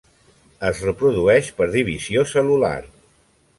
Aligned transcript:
Es 0.69 0.81
reprodueix 0.85 1.51
per 1.61 1.69
divisió 1.77 2.25
cel·lular. 2.35 2.75